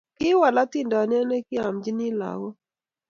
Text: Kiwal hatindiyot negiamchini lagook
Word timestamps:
Kiwal 0.17 0.55
hatindiyot 0.61 1.07
negiamchini 1.29 2.07
lagook 2.19 2.55